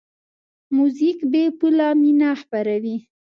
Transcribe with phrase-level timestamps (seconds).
[0.75, 2.97] موزیک بېپوله مینه خپروي.